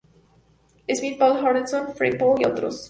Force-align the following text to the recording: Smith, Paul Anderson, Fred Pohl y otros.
Smith, 0.97 1.19
Paul 1.19 1.37
Anderson, 1.49 1.93
Fred 1.95 2.17
Pohl 2.17 2.41
y 2.41 2.45
otros. 2.47 2.77